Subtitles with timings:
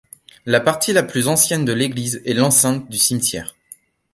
[0.47, 3.53] La partie la plus ancienne de l'église est l'enceinte du cimetière.